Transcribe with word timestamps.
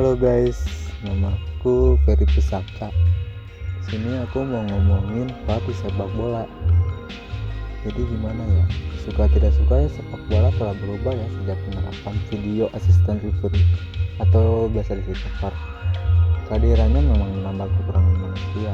Halo 0.00 0.16
guys, 0.16 0.56
namaku 1.04 2.00
Ferry 2.08 2.24
Pusaka. 2.24 2.88
Sini 3.84 4.16
aku 4.24 4.40
mau 4.48 4.64
ngomongin 4.64 5.28
di 5.28 5.72
sepak 5.76 6.08
bola. 6.16 6.48
Jadi 7.84 8.08
gimana 8.08 8.40
ya? 8.48 8.64
Suka 9.04 9.28
tidak 9.28 9.52
suka 9.60 9.84
ya 9.84 9.92
sepak 9.92 10.24
bola 10.32 10.48
telah 10.56 10.72
berubah 10.80 11.12
ya 11.12 11.26
sejak 11.36 11.60
penerapan 11.68 12.16
video 12.32 12.72
asisten 12.72 13.20
referee 13.20 13.68
atau 14.24 14.72
biasa 14.72 14.96
disebut 15.04 15.20
VAR. 15.36 15.52
Kehadirannya 16.48 17.00
memang 17.04 17.30
menambah 17.36 17.68
kekurangan 17.68 18.16
manusia. 18.24 18.72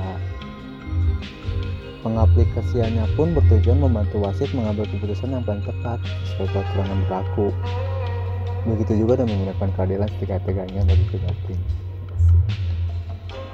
Pengaplikasiannya 2.07 3.03
pun 3.19 3.35
bertujuan 3.35 3.83
membantu 3.83 4.23
wasit 4.23 4.55
mengambil 4.55 4.87
keputusan 4.95 5.35
yang 5.35 5.43
paling 5.43 5.67
tepat 5.67 5.99
sesuai 6.31 6.55
peraturan 6.55 6.87
yang 6.87 7.03
berlaku. 7.11 7.51
Begitu 8.67 9.07
juga 9.07 9.23
dan 9.23 9.31
menggunakan 9.31 9.69
keadilan 9.79 10.11
setiga-tiganya 10.19 10.83
bagi 10.83 11.05
kedua 11.07 11.35
tim. 11.47 11.61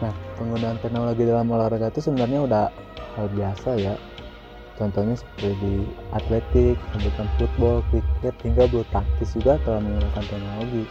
Nah, 0.01 0.13
penggunaan 0.41 0.81
teknologi 0.81 1.23
dalam 1.29 1.53
olahraga 1.53 1.93
itu 1.93 2.01
sebenarnya 2.01 2.41
udah 2.49 2.65
hal 3.21 3.27
biasa 3.37 3.77
ya. 3.77 3.95
Contohnya 4.81 5.15
seperti 5.15 5.53
di 5.61 5.75
atletik, 6.17 6.81
American 6.97 7.29
football, 7.37 7.85
kriket, 7.93 8.35
hingga 8.41 8.65
bulu 8.73 8.83
tangkis 8.89 9.37
juga 9.37 9.61
telah 9.63 9.85
menggunakan 9.85 10.25
teknologi 10.27 10.85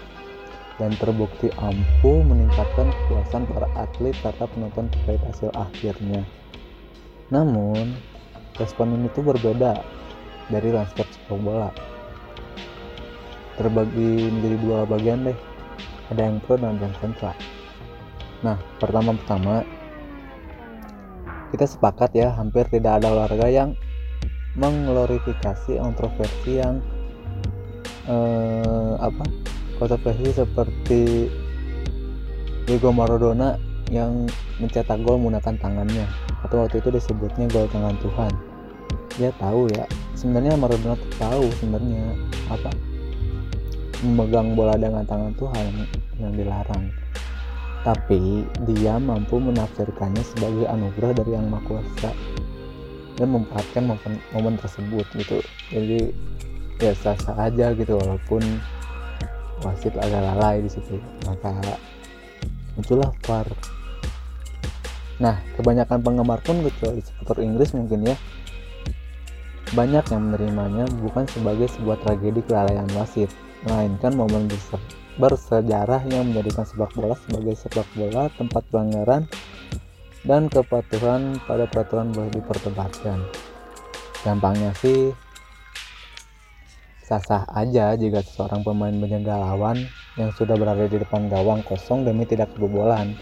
dan 0.80 0.92
terbukti 1.02 1.48
ampuh 1.60 2.22
meningkatkan 2.24 2.94
kepuasan 2.94 3.44
para 3.50 3.68
atlet 3.76 4.16
serta 4.22 4.46
penonton 4.48 4.88
terkait 4.94 5.22
hasil 5.28 5.50
akhirnya. 5.58 6.22
Namun, 7.34 7.98
respon 8.62 8.96
ini 8.96 9.10
tuh 9.18 9.26
berbeda 9.26 9.82
dari 10.54 10.70
landscape 10.70 11.10
sepak 11.10 11.42
bola. 11.42 11.91
Terbagi 13.62 14.34
menjadi 14.34 14.58
dua 14.66 14.80
bagian 14.90 15.30
deh. 15.30 15.38
Ada 16.10 16.26
yang 16.26 16.42
pro 16.42 16.58
dan 16.58 16.82
yang 16.82 16.90
kontra. 16.98 17.38
Nah, 18.42 18.58
pertama-tama 18.82 19.62
kita 21.54 21.70
sepakat 21.70 22.10
ya, 22.18 22.34
hampir 22.34 22.66
tidak 22.74 22.98
ada 22.98 23.14
olahraga 23.14 23.46
yang 23.54 23.78
mengglorifikasi 24.58 25.78
kontroversi 25.78 26.58
yang 26.58 26.82
eh, 28.10 28.94
apa? 28.98 29.30
Kontroversi 29.78 30.34
seperti 30.34 31.30
Diego 32.66 32.90
Maradona 32.90 33.62
yang 33.92 34.26
mencetak 34.58 35.04
gol 35.04 35.20
menggunakan 35.20 35.60
tangannya 35.60 36.08
atau 36.48 36.64
waktu 36.64 36.80
itu 36.80 36.90
disebutnya 36.96 37.52
gol 37.52 37.68
tangan 37.70 38.00
Tuhan 38.00 38.32
dia 39.20 39.36
tahu 39.36 39.68
ya 39.76 39.84
sebenarnya 40.16 40.56
Maradona 40.56 40.96
tahu 41.20 41.52
sebenarnya 41.60 42.16
apa 42.48 42.72
memegang 44.02 44.58
bola 44.58 44.74
dengan 44.78 45.06
tangan 45.06 45.34
Tuhan 45.38 45.66
yang 46.18 46.34
dilarang. 46.34 46.90
Tapi 47.82 48.46
dia 48.70 49.02
mampu 49.02 49.42
menafsirkannya 49.42 50.22
sebagai 50.22 50.70
anugerah 50.70 51.18
dari 51.18 51.32
yang 51.34 51.50
maha 51.50 51.66
kuasa 51.66 52.14
dan 53.18 53.28
memanfaatkan 53.34 53.84
momen, 53.90 54.14
momen 54.34 54.56
tersebut 54.62 55.06
gitu. 55.18 55.42
Jadi 55.74 56.14
ya 56.82 56.94
sah-sah 56.98 57.38
aja 57.50 57.74
gitu 57.74 57.98
walaupun 57.98 58.42
wasit 59.66 59.94
agak 59.98 60.22
lalai 60.22 60.62
di 60.62 60.70
situ. 60.70 60.98
Maka 61.26 61.58
muncullah 62.78 63.10
VAR. 63.26 63.50
Nah, 65.22 65.38
kebanyakan 65.54 66.02
penggemar 66.02 66.42
pun 66.42 66.66
kecuali 66.66 67.02
supporter 67.06 67.46
Inggris 67.46 67.78
mungkin 67.78 68.10
ya 68.10 68.18
banyak 69.72 70.04
yang 70.12 70.22
menerimanya 70.30 70.86
bukan 71.00 71.24
sebagai 71.32 71.72
sebuah 71.72 72.00
tragedi 72.04 72.44
kelalaian 72.44 72.88
wasit, 72.96 73.32
melainkan 73.64 74.12
momen 74.16 74.52
bersejarah 75.20 76.04
yang 76.08 76.32
menjadikan 76.32 76.64
sepak 76.64 76.92
bola 76.96 77.16
sebagai 77.28 77.56
sepak 77.56 77.88
bola 77.96 78.28
tempat 78.36 78.64
pelanggaran 78.72 79.28
dan 80.28 80.52
kepatuhan 80.52 81.40
pada 81.48 81.66
peraturan 81.68 82.12
boleh 82.12 82.32
diperdebatkan. 82.32 83.20
Gampangnya 84.22 84.72
sih 84.78 85.12
sah-sah 87.02 87.44
aja 87.52 87.98
jika 88.00 88.24
seorang 88.24 88.64
pemain 88.64 88.96
menjaga 88.96 89.36
lawan 89.36 89.84
yang 90.16 90.32
sudah 90.36 90.56
berada 90.56 90.88
di 90.88 90.96
depan 91.02 91.28
gawang 91.28 91.60
kosong 91.68 92.08
demi 92.08 92.24
tidak 92.24 92.54
kebobolan 92.56 93.18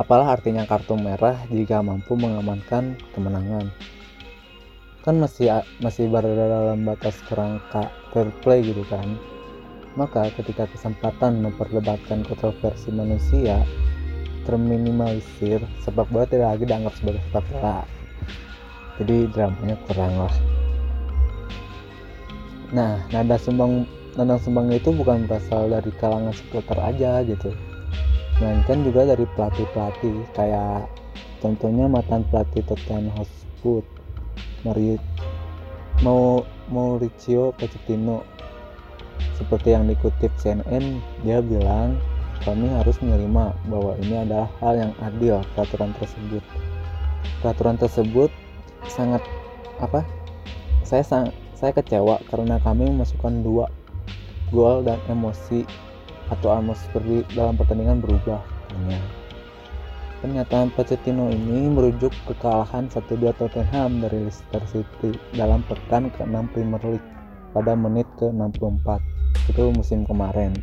Apalah 0.00 0.34
artinya 0.34 0.64
kartu 0.64 0.96
merah 0.96 1.36
jika 1.52 1.84
mampu 1.84 2.16
mengamankan 2.16 2.96
kemenangan? 3.12 3.68
Kan 5.02 5.18
masih 5.18 5.50
masih 5.82 6.06
berada 6.06 6.46
dalam 6.46 6.86
batas 6.86 7.18
kerangka 7.26 7.90
fair 8.14 8.30
play 8.42 8.62
gitu 8.62 8.86
kan. 8.86 9.18
Maka 9.98 10.32
ketika 10.38 10.64
kesempatan 10.70 11.42
memperdebatkan 11.44 12.24
kontroversi 12.24 12.88
manusia 12.94 13.60
terminimalisir, 14.48 15.62
sepak 15.84 16.08
bola 16.10 16.26
tidak 16.26 16.56
lagi 16.56 16.64
dianggap 16.66 16.94
sebagai 16.98 17.22
sepak 17.28 17.44
bola. 17.52 17.78
Jadi 19.02 19.16
dramanya 19.30 19.76
kurang 19.90 20.14
lah. 20.16 20.34
Nah, 22.72 23.04
nada 23.12 23.36
sumbang 23.36 23.84
nada 24.16 24.36
sumbang 24.40 24.72
itu 24.72 24.92
bukan 24.92 25.28
berasal 25.28 25.68
dari 25.68 25.92
kalangan 26.00 26.32
supporter 26.36 26.76
aja 26.80 27.24
gitu 27.24 27.52
melainkan 28.42 28.82
juga 28.82 29.14
dari 29.14 29.24
pelatih-pelatih 29.38 30.16
kayak 30.34 30.90
contohnya 31.38 31.86
mantan 31.86 32.26
pelatih 32.26 32.66
Tottenham 32.66 33.06
Hotspur 33.14 33.86
Mario 34.62 34.98
mau 36.02 36.42
Mauricio 36.70 37.54
Pochettino 37.58 38.26
seperti 39.38 39.74
yang 39.74 39.86
dikutip 39.86 40.30
CNN 40.38 40.98
dia 41.22 41.38
bilang 41.42 41.98
kami 42.42 42.66
harus 42.66 42.98
menerima 42.98 43.54
bahwa 43.70 43.92
ini 44.02 44.26
adalah 44.26 44.50
hal 44.58 44.74
yang 44.74 44.92
adil 45.02 45.38
peraturan 45.54 45.94
tersebut 45.98 46.42
peraturan 47.38 47.78
tersebut 47.78 48.30
sangat 48.90 49.22
apa 49.78 50.02
saya 50.82 51.02
sang, 51.06 51.30
saya 51.54 51.70
kecewa 51.72 52.18
karena 52.28 52.58
kami 52.60 52.90
memasukkan 52.90 53.46
dua 53.46 53.70
gol 54.52 54.84
dan 54.84 55.00
emosi 55.08 55.64
atau 56.28 56.52
atmosfer 56.52 57.24
dalam 57.32 57.56
pertandingan 57.56 58.04
berubah. 58.04 58.44
Pernyataan 60.22 60.70
Pochettino 60.78 61.34
ini 61.34 61.66
merujuk 61.66 62.14
kekalahan 62.30 62.86
1-2 62.86 63.34
Tottenham 63.42 64.06
dari 64.06 64.22
Leicester 64.22 64.62
City 64.70 65.18
dalam 65.34 65.66
pekan 65.66 66.14
ke-6 66.14 66.46
Premier 66.54 66.78
League 66.86 67.08
pada 67.50 67.74
menit 67.74 68.06
ke-64 68.22 69.02
itu 69.50 69.74
musim 69.74 70.06
kemarin. 70.06 70.54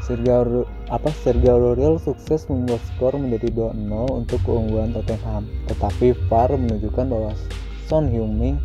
Sergio 0.00 0.64
apa 0.88 1.12
Sergio 1.20 1.60
Aurier 1.60 2.00
sukses 2.00 2.48
membuat 2.48 2.80
skor 2.88 3.12
menjadi 3.20 3.52
2-0 3.52 4.24
untuk 4.24 4.40
keunggulan 4.40 4.96
Tottenham, 4.96 5.44
tetapi 5.68 6.16
VAR 6.32 6.56
menunjukkan 6.56 7.06
bahwa 7.12 7.36
Son 7.84 8.08
Heung-min 8.08 8.56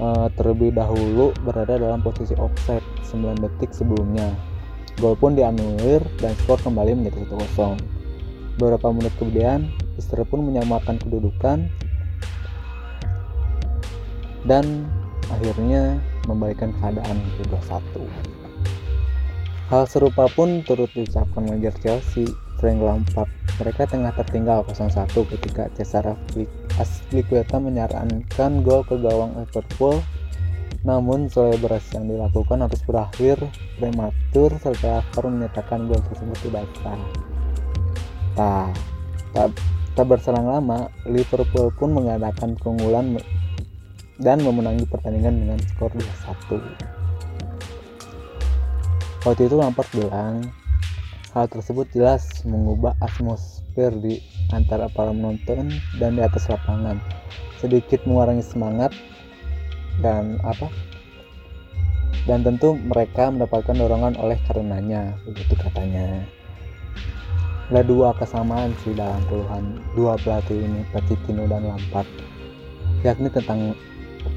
uh, 0.00 0.32
terlebih 0.40 0.72
dahulu 0.72 1.36
berada 1.44 1.76
dalam 1.76 2.00
posisi 2.00 2.32
offside 2.40 2.82
9 3.12 3.44
detik 3.44 3.76
sebelumnya 3.76 4.32
Gol 4.96 5.12
pun 5.20 5.36
dianulir 5.36 6.00
dan 6.16 6.32
skor 6.40 6.56
kembali 6.64 6.96
menjadi 6.96 7.28
1-0. 7.28 7.95
Beberapa 8.56 8.88
menit 8.88 9.12
kemudian, 9.20 9.68
Leicester 9.96 10.24
pun 10.24 10.44
menyamakan 10.48 10.96
kedudukan 10.96 11.68
dan 14.48 14.64
akhirnya 15.28 16.00
membalikkan 16.24 16.72
keadaan 16.80 17.20
ke 17.36 17.44
2-1. 17.52 18.08
Hal 19.66 19.84
serupa 19.90 20.30
pun 20.30 20.62
turut 20.62 20.88
diucapkan 20.94 21.42
manajer 21.42 21.74
Chelsea, 21.82 22.30
Frank 22.62 22.80
Lampard. 22.80 23.28
Mereka 23.58 23.90
tengah 23.90 24.14
tertinggal 24.14 24.62
0-1 24.68 25.10
ketika 25.36 25.66
Cesar 25.74 26.16
Azpilicueta 26.78 27.58
menyarankan 27.58 28.62
gol 28.62 28.86
ke 28.86 28.94
gawang 29.00 29.34
Liverpool 29.36 30.00
namun 30.86 31.26
selebrasi 31.26 31.98
yang 31.98 32.06
dilakukan 32.06 32.62
harus 32.62 32.78
berakhir 32.86 33.42
prematur 33.82 34.54
setelah 34.62 35.02
VAR 35.10 35.24
menyatakan 35.26 35.90
gol 35.90 35.98
tersebut 35.98 36.38
tidak 36.46 36.68
sah. 36.78 37.00
Tak, 38.36 38.76
tak, 39.32 39.48
tak 39.96 40.04
berselang 40.04 40.44
lama, 40.44 40.92
Liverpool 41.08 41.72
pun 41.72 41.96
mengadakan 41.96 42.52
keunggulan 42.60 43.16
dan 44.20 44.44
memenangi 44.44 44.84
pertandingan 44.84 45.40
dengan 45.40 45.56
skor 45.72 45.88
2-1. 45.96 46.60
Waktu 49.24 49.42
itu 49.48 49.56
Lampard 49.56 49.88
bilang, 49.96 50.52
hal 51.32 51.48
tersebut 51.48 51.88
jelas 51.96 52.44
mengubah 52.44 52.92
atmosfer 53.00 53.88
di 54.04 54.20
antara 54.52 54.92
para 54.92 55.16
penonton 55.16 55.72
dan 55.96 56.16
di 56.16 56.20
atas 56.20 56.44
lapangan, 56.52 57.00
sedikit 57.56 58.04
mengurangi 58.04 58.44
semangat 58.44 58.92
dan 60.04 60.36
apa? 60.44 60.68
Dan 62.28 62.44
tentu 62.44 62.76
mereka 62.76 63.32
mendapatkan 63.32 63.72
dorongan 63.72 64.20
oleh 64.20 64.36
karenanya 64.44 65.16
begitu 65.24 65.56
katanya 65.56 66.20
ada 67.66 67.82
dua 67.82 68.14
kesamaan 68.14 68.70
sih 68.86 68.94
dalam 68.94 69.18
puluhan 69.26 69.82
dua 69.98 70.14
pelatih 70.22 70.54
ini 70.54 70.86
Pochettino 70.94 71.50
dan 71.50 71.66
Lampard. 71.66 72.06
Yakni 73.02 73.26
tentang 73.34 73.74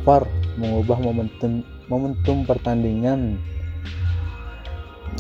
VAR 0.01 0.25
mengubah 0.57 0.97
momentum 0.97 1.61
momentum 1.89 2.45
pertandingan 2.45 3.37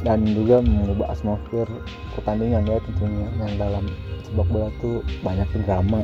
dan 0.01 0.25
juga 0.25 0.61
mengubah 0.65 1.13
atmosfer 1.13 1.69
pertandingan 2.17 2.65
ya 2.65 2.81
tentunya. 2.81 3.27
Yang 3.45 3.53
dalam 3.61 3.85
sepak 4.25 4.47
bola 4.49 4.69
tuh 4.81 5.05
banyak 5.21 5.49
drama. 5.65 6.01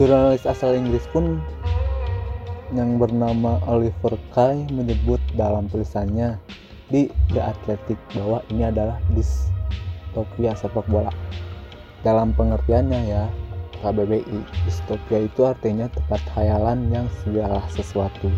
Jurnalis 0.00 0.48
asal 0.48 0.74
Inggris 0.74 1.04
pun 1.12 1.38
yang 2.74 2.96
bernama 2.98 3.60
Oliver 3.68 4.18
Kay 4.34 4.66
menyebut 4.72 5.20
dalam 5.38 5.70
tulisannya 5.70 6.40
di 6.90 7.06
The 7.30 7.52
Athletic 7.52 8.00
bahwa 8.16 8.42
ini 8.50 8.66
adalah 8.66 8.98
distopia 10.14 10.54
sepak 10.54 10.86
bola. 10.86 11.10
Dalam 12.06 12.30
pengertiannya 12.38 13.00
ya 13.10 13.26
KBBI 13.82 14.38
distopia 14.62 15.26
itu 15.26 15.42
artinya 15.42 15.90
tempat 15.90 16.22
khayalan 16.30 16.86
yang 16.94 17.10
segala 17.26 17.58
sesuatu. 17.74 18.30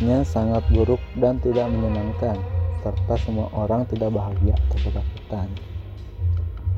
Nya 0.00 0.24
sangat 0.24 0.64
buruk 0.72 0.98
dan 1.20 1.36
tidak 1.44 1.68
menyenangkan 1.68 2.40
serta 2.80 3.14
semua 3.20 3.52
orang 3.52 3.84
tidak 3.92 4.16
bahagia 4.16 4.56
atau 4.56 4.78
ketakutan. 4.88 5.48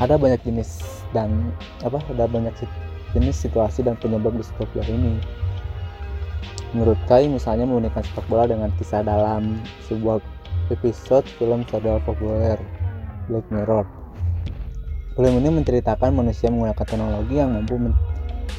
Ada 0.02 0.19
banyak 0.19 0.43
jenis 0.43 0.82
dan 1.14 1.55
apa 1.87 2.02
ada 2.11 2.26
banyak 2.26 2.52
jenis 3.14 3.38
situasi 3.38 3.87
dan 3.87 3.94
penyebab 4.02 4.35
distopia 4.35 4.82
ini. 4.90 5.23
Menurut 6.75 6.99
Kai 7.06 7.31
misalnya 7.31 7.70
menggunakan 7.70 8.02
sepak 8.02 8.26
bola 8.26 8.50
dengan 8.50 8.75
kisah 8.75 9.06
dalam 9.06 9.62
sebuah 9.87 10.19
episode 10.75 11.23
film 11.38 11.62
serial 11.70 12.02
populer 12.02 12.58
Black 13.29 13.47
Mirror 13.50 14.05
film 15.15 15.35
ini 15.38 15.50
menceritakan 15.62 16.11
manusia 16.11 16.50
menggunakan 16.50 16.82
teknologi 16.82 17.38
yang 17.38 17.55
mampu 17.55 17.79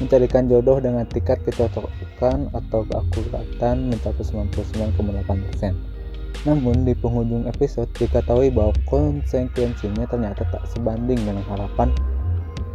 mencarikan 0.00 0.48
jodoh 0.48 0.80
dengan 0.80 1.04
tingkat 1.08 1.40
kecocokan 1.44 2.48
atau 2.52 2.80
keakuratan 2.88 3.92
mencapai 3.92 4.24
99,8%. 4.24 5.72
Namun 6.44 6.84
di 6.84 6.92
penghujung 6.96 7.48
episode 7.48 7.88
diketahui 7.96 8.52
bahwa 8.52 8.72
konsekuensinya 8.88 10.04
ternyata 10.08 10.44
tak 10.52 10.64
sebanding 10.68 11.16
dengan 11.24 11.44
harapan 11.48 11.92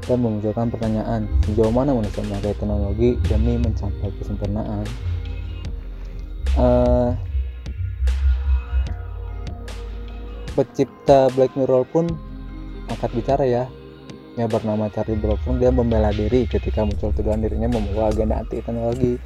dan 0.05 0.17
memunculkan 0.17 0.73
pertanyaan 0.73 1.29
sejauh 1.45 1.69
mana 1.69 1.93
manusia 1.93 2.25
memakai 2.25 2.57
teknologi 2.57 3.21
demi 3.29 3.61
mencapai 3.61 4.09
kesempurnaan. 4.17 4.85
Uh, 6.57 7.13
pencipta 10.53 11.31
Black 11.33 11.55
Mirror 11.55 11.87
pun 11.89 12.05
angkat 12.91 13.11
bicara 13.15 13.43
ya. 13.47 13.65
Yang 14.39 14.59
bernama 14.59 14.87
Charlie 14.87 15.19
Brooklyn 15.19 15.59
dia 15.59 15.71
membela 15.75 16.11
diri 16.15 16.47
ketika 16.47 16.87
muncul 16.87 17.11
tuduhan 17.11 17.43
dirinya 17.43 17.67
membawa 17.67 18.15
agenda 18.15 18.39
anti 18.39 18.63
teknologi 18.63 19.19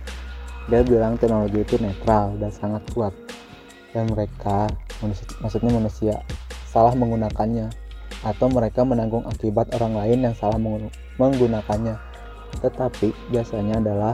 dia 0.65 0.81
bilang 0.81 1.13
teknologi 1.21 1.61
itu 1.61 1.77
netral 1.77 2.33
dan 2.41 2.49
sangat 2.49 2.81
kuat. 2.93 3.13
Dan 3.93 4.09
mereka 4.11 4.65
maksudnya 5.39 5.71
manusia 5.71 6.13
salah 6.65 6.97
menggunakannya. 6.97 7.69
Atau 8.25 8.49
mereka 8.49 8.81
menanggung 8.81 9.21
akibat 9.29 9.69
orang 9.77 9.93
lain 9.93 10.25
yang 10.25 10.33
salah 10.33 10.57
menggunakannya. 11.21 11.93
Tetapi 12.65 13.13
biasanya 13.29 13.77
adalah 13.77 14.13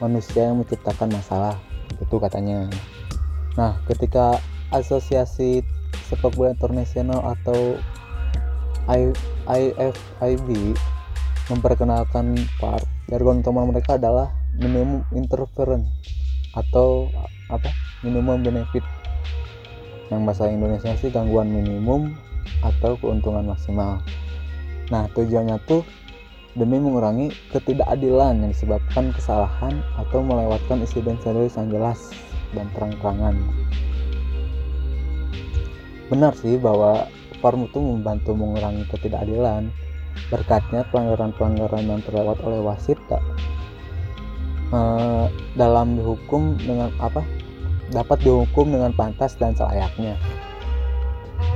manusia 0.00 0.48
yang 0.48 0.64
menciptakan 0.64 1.12
masalah. 1.12 1.60
Itu 2.00 2.16
katanya. 2.16 2.72
Nah 3.60 3.76
ketika 3.84 4.40
asosiasi 4.72 5.60
sepak 6.08 6.34
bola 6.34 6.52
internasional 6.54 7.22
atau 7.38 7.78
IFIB 9.46 10.48
memperkenalkan 11.50 12.38
PAR 12.58 12.82
jargon 13.10 13.42
utama 13.42 13.66
mereka 13.66 13.98
adalah 13.98 14.30
minimum 14.58 15.02
interference 15.14 15.86
atau 16.54 17.10
apa? 17.50 17.70
minimum 18.00 18.40
benefit. 18.40 18.82
Yang 20.08 20.20
bahasa 20.24 20.48
Indonesia 20.48 20.90
sih 20.96 21.12
gangguan 21.12 21.52
minimum 21.52 22.16
atau 22.64 22.96
keuntungan 22.96 23.44
maksimal. 23.44 24.00
Nah 24.88 25.06
tujuannya 25.12 25.60
tuh 25.68 25.84
demi 26.58 26.82
mengurangi 26.82 27.30
ketidakadilan 27.54 28.42
yang 28.42 28.50
disebabkan 28.50 29.14
kesalahan 29.14 29.84
atau 30.00 30.18
melewatkan 30.24 30.82
insiden 30.82 31.20
serius 31.22 31.54
yang 31.54 31.70
jelas 31.70 32.10
dan 32.56 32.66
terang-terangan 32.74 33.38
benar 36.10 36.34
sih 36.34 36.58
bahwa 36.58 37.06
Farm 37.40 37.64
itu 37.64 37.80
membantu 37.80 38.36
mengurangi 38.36 38.84
ketidakadilan. 38.92 39.72
Berkatnya 40.28 40.84
pelanggaran-pelanggaran 40.92 41.86
yang 41.86 42.02
terlewat 42.04 42.36
oleh 42.44 42.60
wasit 42.60 42.98
tak 43.08 43.22
uh, 44.74 45.30
dalam 45.56 45.96
dihukum 45.96 46.58
dengan 46.60 46.90
apa 47.00 47.22
dapat 47.90 48.22
dihukum 48.22 48.70
dengan 48.70 48.92
pantas 48.94 49.38
dan 49.38 49.54
selayaknya. 49.56 50.18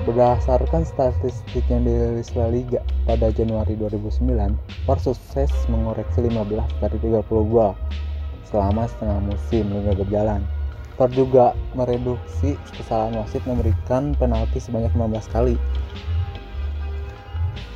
Berdasarkan 0.05 0.85
statistik 0.85 1.65
yang 1.73 1.85
dirilis 1.85 2.33
La 2.37 2.49
Liga 2.49 2.85
pada 3.09 3.33
Januari 3.33 3.73
2009, 3.77 4.29
VAR 4.85 4.99
sukses 5.01 5.49
mengoreksi 5.73 6.21
15 6.21 6.81
dari 6.81 6.97
30 7.01 7.25
gol 7.25 7.73
selama 8.49 8.85
setengah 8.85 9.19
musim 9.25 9.65
Liga 9.73 9.93
berjalan. 9.97 10.45
VAR 10.95 11.11
juga 11.11 11.59
mereduksi 11.75 12.55
kesalahan 12.79 13.19
wasit 13.19 13.43
memberikan 13.45 14.15
penalti 14.15 14.63
sebanyak 14.63 14.95
15 14.95 15.35
kali. 15.35 15.57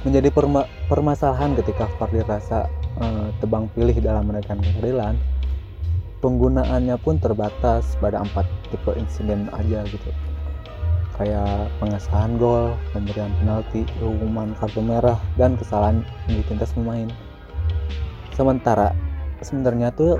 Menjadi 0.06 0.31
perma 0.31 0.62
permasalahan 0.87 1.59
ketika 1.59 1.91
VAR 1.99 2.11
dirasa 2.15 2.70
eh, 3.03 3.29
tebang 3.43 3.67
pilih 3.75 3.99
dalam 3.99 4.31
menekan 4.31 4.62
keadilan, 4.62 5.19
penggunaannya 6.23 6.94
pun 7.03 7.19
terbatas 7.19 7.99
pada 7.99 8.23
empat 8.23 8.47
tipe 8.70 8.94
insiden 8.94 9.50
aja 9.55 9.82
gitu 9.91 10.11
kayak 11.19 11.67
pengesahan 11.82 12.38
gol, 12.38 12.79
pemberian 12.94 13.35
penalti, 13.43 13.82
hukuman 13.99 14.55
kartu 14.55 14.79
merah, 14.79 15.19
dan 15.35 15.59
kesalahan 15.59 16.06
yang 16.31 16.38
ditindas 16.47 16.70
pemain. 16.79 17.11
Sementara 18.38 18.94
sebenarnya 19.43 19.91
tuh 19.91 20.15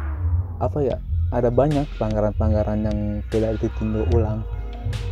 apa 0.59 0.83
ya 0.83 0.99
ada 1.29 1.53
banyak 1.53 1.85
pelanggaran-pelanggaran 2.01 2.89
yang 2.89 2.99
tidak 3.29 3.61
ditindak 3.61 4.09
ulang. 4.17 4.41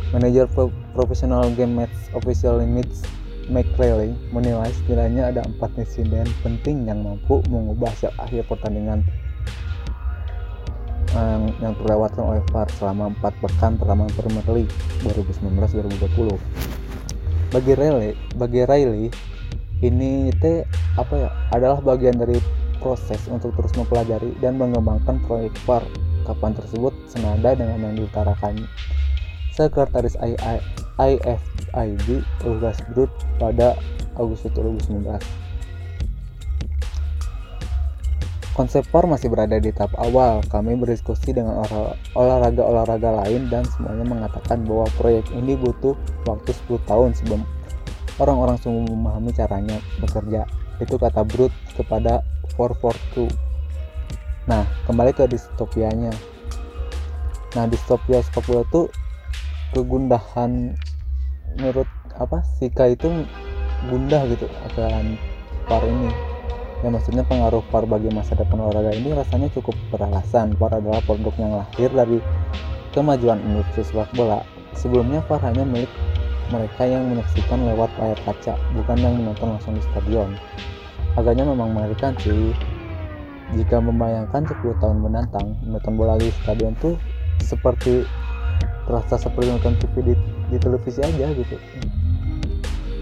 Manajer 0.09 0.49
pro 0.49 0.73
profesional 0.97 1.45
game 1.53 1.77
match 1.77 1.93
official 2.17 2.57
limits 2.57 3.05
Riley 3.53 4.11
menilai 4.35 4.67
setidaknya 4.83 5.31
ada 5.31 5.41
empat 5.47 5.71
insiden 5.79 6.27
penting 6.43 6.83
yang 6.83 6.99
mampu 6.99 7.39
mengubah 7.47 7.87
hasil 7.95 8.11
akhir 8.19 8.43
pertandingan 8.51 9.07
yang, 11.15 11.43
yang 11.63 11.73
terlewatkan 11.79 12.23
oleh 12.27 12.41
VAR 12.51 12.67
selama 12.75 13.07
empat 13.15 13.33
pekan 13.39 13.79
pertama 13.79 14.11
Premier 14.19 14.47
League 14.51 14.73
2019-2020. 15.07 16.35
Bagi 17.55 17.73
Riley, 17.79 18.11
bagi 18.35 18.61
Riley 18.67 19.07
ini 19.79 20.33
teh 20.43 20.67
apa 20.99 21.13
ya 21.15 21.29
adalah 21.55 21.79
bagian 21.79 22.19
dari 22.19 22.35
proses 22.83 23.21
untuk 23.31 23.55
terus 23.55 23.71
mempelajari 23.79 24.35
dan 24.43 24.59
mengembangkan 24.59 25.23
proyek 25.23 25.55
VAR 25.63 25.85
ungkapan 26.27 26.59
tersebut 26.59 26.91
senada 27.07 27.55
dengan 27.55 27.79
yang 27.87 27.95
diutarakan 27.95 28.67
Sekretaris 29.55 30.19
IFIB 30.99 32.19
Ulgas 32.43 32.83
Brut 32.91 33.07
pada 33.39 33.79
Agustus 34.19 34.51
2019. 34.59 35.07
Konsep 38.51 38.83
POR 38.91 39.07
masih 39.07 39.31
berada 39.31 39.55
di 39.55 39.71
tahap 39.71 39.95
awal. 40.01 40.43
Kami 40.51 40.75
berdiskusi 40.75 41.31
dengan 41.31 41.63
olahraga-olahraga 42.11 43.23
lain 43.23 43.47
dan 43.47 43.63
semuanya 43.63 44.03
mengatakan 44.03 44.67
bahwa 44.67 44.83
proyek 44.99 45.23
ini 45.31 45.55
butuh 45.55 45.95
waktu 46.27 46.51
10 46.67 46.89
tahun 46.89 47.15
sebelum 47.15 47.41
orang-orang 48.19 48.57
semua 48.59 48.83
memahami 48.83 49.31
caranya 49.31 49.77
bekerja. 50.03 50.43
Itu 50.83 50.99
kata 50.99 51.23
Brut 51.23 51.53
kepada 51.77 52.25
442 52.57 53.46
Nah, 54.47 54.63
kembali 54.87 55.11
ke 55.11 55.27
distopianya. 55.27 56.15
Nah, 57.59 57.65
distopia 57.67 58.23
sepak 58.23 58.47
bola 58.47 58.63
itu 58.63 58.87
kegundahan 59.75 60.71
menurut 61.59 61.89
apa 62.15 62.41
Sika 62.55 62.87
itu 62.87 63.11
gundah 63.91 64.23
gitu 64.31 64.47
akan 64.71 65.19
par 65.67 65.83
ini. 65.83 66.09
Ya 66.85 66.93
maksudnya 66.93 67.25
pengaruh 67.25 67.65
par 67.73 67.89
bagi 67.89 68.07
masa 68.13 68.37
depan 68.37 68.61
olahraga 68.61 68.95
ini 68.95 69.11
rasanya 69.11 69.51
cukup 69.51 69.75
beralasan. 69.91 70.55
Par 70.55 70.71
adalah 70.71 71.03
produk 71.03 71.35
yang 71.35 71.53
lahir 71.59 71.89
dari 71.91 72.23
kemajuan 72.95 73.43
industri 73.43 73.83
sepak 73.83 74.07
bola. 74.15 74.47
Sebelumnya 74.77 75.19
par 75.27 75.43
hanya 75.43 75.67
milik 75.67 75.89
mereka 76.47 76.87
yang 76.87 77.03
menyaksikan 77.11 77.67
lewat 77.67 77.91
layar 77.99 78.19
kaca 78.23 78.55
bukan 78.71 78.97
yang 79.01 79.13
menonton 79.19 79.57
langsung 79.57 79.75
di 79.75 79.83
stadion. 79.91 80.31
Agaknya 81.17 81.49
memang 81.49 81.73
mengerikan 81.73 82.13
sih 82.21 82.53
jika 83.55 83.79
membayangkan 83.79 84.43
10 84.43 84.81
tahun 84.83 84.97
mendatang 84.99 85.55
menonton 85.63 85.93
bola 85.95 86.19
di 86.19 86.27
stadion 86.43 86.75
tuh 86.83 86.99
seperti 87.39 88.03
terasa 88.87 89.15
seperti 89.15 89.51
nonton 89.51 89.75
TV 89.79 89.93
di, 90.11 90.13
di 90.51 90.57
televisi 90.59 90.99
aja 90.99 91.31
gitu. 91.31 91.55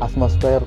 Atmosfer 0.04 0.62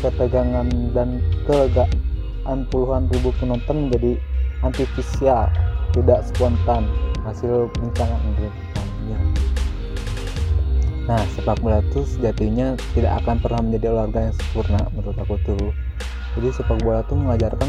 ketegangan 0.00 0.66
dan 0.96 1.20
kelegaan 1.44 2.64
puluhan 2.72 3.06
ribu 3.12 3.30
penonton 3.38 3.86
menjadi 3.86 4.18
artifisial 4.64 5.52
tidak 5.92 6.24
spontan. 6.26 6.88
Hasil 7.24 7.72
bencangan 7.80 8.20
ya. 8.36 8.50
nah 11.04 11.20
sepak 11.36 11.60
bola 11.60 11.84
itu 11.84 12.00
sejatinya 12.16 12.76
tidak 12.96 13.20
akan 13.24 13.36
pernah 13.36 13.60
menjadi 13.60 13.92
olahraga 13.92 14.28
yang 14.28 14.36
sempurna 14.36 14.80
menurut 14.96 15.16
aku 15.20 15.36
tuh. 15.44 15.72
Jadi 16.36 16.48
sepak 16.52 16.80
bola 16.80 17.04
tuh 17.04 17.16
mengajarkan 17.16 17.68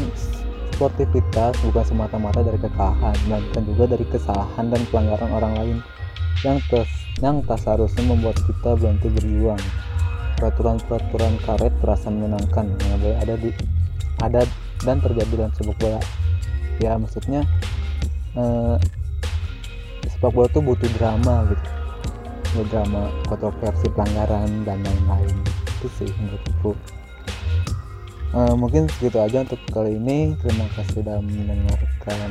sportivitas 0.76 1.56
bukan 1.64 1.84
semata-mata 1.88 2.44
dari 2.44 2.60
kekalahan 2.60 3.16
melainkan 3.24 3.64
juga 3.64 3.96
dari 3.96 4.04
kesalahan 4.12 4.68
dan 4.68 4.84
pelanggaran 4.92 5.32
orang 5.32 5.52
lain 5.56 5.78
yang 6.44 6.60
tes 6.68 6.84
yang 7.24 7.40
tak 7.48 7.56
seharusnya 7.64 8.04
membuat 8.04 8.36
kita 8.44 8.76
berhenti 8.76 9.08
berjuang. 9.08 9.62
Peraturan-peraturan 10.36 11.40
karet 11.48 11.72
terasa 11.80 12.12
menyenangkan 12.12 12.76
yang 12.76 13.16
ada 13.24 13.34
di 13.40 13.56
ada 14.20 14.44
dan 14.84 15.00
terjadi 15.00 15.32
dalam 15.32 15.52
sepak 15.56 15.76
bola. 15.80 16.00
Ya 16.76 17.00
maksudnya 17.00 17.40
eh, 18.36 18.76
sepak 20.12 20.28
bola 20.36 20.52
tuh 20.52 20.60
butuh 20.60 20.92
drama 21.00 21.48
gitu. 21.48 21.68
Ya 22.52 22.62
drama 22.68 23.08
kontroversi 23.32 23.88
pelanggaran 23.96 24.68
dan 24.68 24.84
lain-lain. 24.84 25.36
Itu 25.80 25.88
sih 25.96 26.12
menurutku 26.20 26.76
uh, 28.34 28.54
mungkin 28.58 28.88
segitu 28.96 29.20
aja 29.22 29.44
untuk 29.44 29.60
kali 29.70 30.00
ini. 30.00 30.34
Terima 30.42 30.66
kasih 30.74 31.02
sudah 31.04 31.18
mendengarkan 31.22 32.30